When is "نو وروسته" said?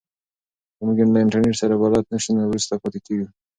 2.37-2.73